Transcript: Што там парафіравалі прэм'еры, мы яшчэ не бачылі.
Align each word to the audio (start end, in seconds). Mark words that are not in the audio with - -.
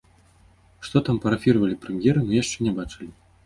Што 0.87 1.03
там 1.11 1.21
парафіравалі 1.27 1.79
прэм'еры, 1.87 2.27
мы 2.27 2.39
яшчэ 2.43 2.57
не 2.69 2.77
бачылі. 2.83 3.11